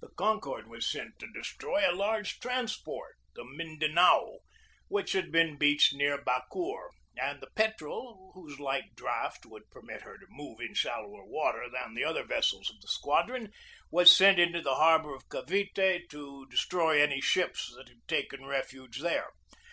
[0.00, 4.38] The Concord was sent to destroy a large transport, 222 GEORGE DEWEY the Mindanao,
[4.88, 10.18] which had been beached near Bacoor, and the Petrel, whose light draught would permit her
[10.18, 13.52] to move in shallower water than the other ves sels of the squadron,
[13.92, 19.00] was sent into the harbor of Cavite to destroy any ships that had taken refuge
[19.02, 19.30] there.